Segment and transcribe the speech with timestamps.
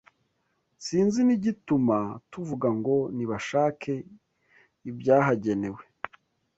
[0.85, 1.97] Sinzi n’igituma
[2.31, 3.93] tuvuga ngo nibashake
[4.89, 5.81] ibyahagenewe